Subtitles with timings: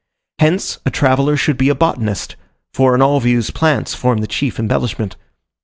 [0.39, 2.35] Hence, a traveller should be a botanist,
[2.73, 5.15] for in all views plants form the chief embellishment.